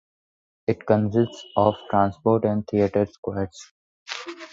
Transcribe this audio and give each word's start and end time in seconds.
It 0.65 0.83
consists 0.87 1.45
of 1.55 1.75
Transport 1.91 2.45
and 2.45 2.65
Theater 2.67 3.05
squares. 3.05 3.71